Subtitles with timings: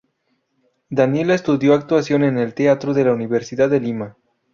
[0.89, 4.17] Daniela estudió actuación en el Teatro de la Universidad de Lima.